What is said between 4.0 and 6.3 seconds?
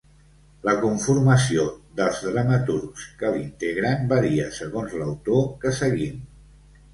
varia segons l'autor que seguim.